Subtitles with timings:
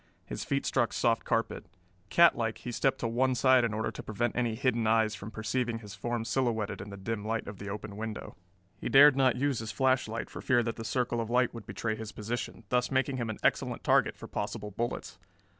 [0.25, 1.67] His feet struck soft carpet.
[2.09, 5.77] Catlike, he stepped to one side in order to prevent any hidden eyes from perceiving
[5.77, 8.35] his form silhouetted in the dim light of the open window.
[8.79, 11.95] He dared not use his flashlight for fear that the circle of light would betray
[11.95, 15.19] his position, thus making him an excellent target for possible bullets.